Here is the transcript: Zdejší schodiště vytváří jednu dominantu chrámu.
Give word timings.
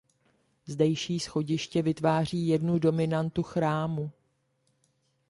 Zdejší 0.65 1.19
schodiště 1.19 1.81
vytváří 1.81 2.47
jednu 2.47 2.79
dominantu 2.79 3.43
chrámu. 3.43 4.11